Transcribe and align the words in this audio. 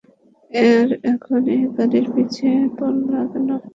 আর 0.51 0.87
এখন 1.11 1.41
এই 1.53 1.63
গাড়ির 1.75 2.05
পিছে 2.13 2.47
পড়লা 2.77 3.19
কেন? 3.31 3.49